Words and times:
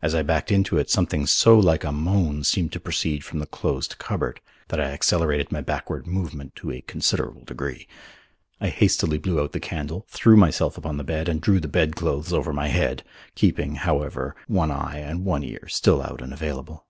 As 0.00 0.14
I 0.14 0.22
backed 0.22 0.52
into 0.52 0.76
it 0.78 0.90
something 0.90 1.26
so 1.26 1.58
like 1.58 1.82
a 1.82 1.90
moan 1.90 2.44
seemed 2.44 2.70
to 2.70 2.78
proceed 2.78 3.24
from 3.24 3.40
the 3.40 3.48
closed 3.48 3.98
cupboard 3.98 4.40
that 4.68 4.80
I 4.80 4.92
accelerated 4.92 5.50
my 5.50 5.60
backward 5.60 6.06
movement 6.06 6.54
to 6.54 6.70
a 6.70 6.82
considerable 6.82 7.42
degree. 7.42 7.88
I 8.60 8.68
hastily 8.68 9.18
blew 9.18 9.40
out 9.40 9.50
the 9.50 9.58
candle, 9.58 10.06
threw 10.08 10.36
myself 10.36 10.78
upon 10.78 10.98
the 10.98 11.02
bed 11.02 11.28
and 11.28 11.40
drew 11.40 11.58
the 11.58 11.66
bedclothes 11.66 12.32
over 12.32 12.52
my 12.52 12.68
head, 12.68 13.02
keeping, 13.34 13.74
however, 13.74 14.36
one 14.46 14.70
eye 14.70 14.98
and 14.98 15.24
one 15.24 15.42
ear 15.42 15.66
still 15.66 16.00
out 16.00 16.22
and 16.22 16.32
available. 16.32 16.86